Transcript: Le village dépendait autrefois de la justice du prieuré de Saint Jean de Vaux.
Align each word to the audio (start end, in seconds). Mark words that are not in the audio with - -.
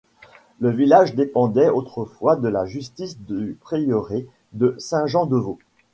Le 0.59 0.71
village 0.71 1.13
dépendait 1.13 1.69
autrefois 1.69 2.35
de 2.35 2.47
la 2.47 2.65
justice 2.65 3.19
du 3.19 3.55
prieuré 3.61 4.25
de 4.51 4.73
Saint 4.79 5.05
Jean 5.05 5.27
de 5.27 5.37
Vaux. 5.37 5.59